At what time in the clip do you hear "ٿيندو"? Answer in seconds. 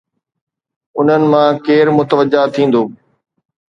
2.53-2.83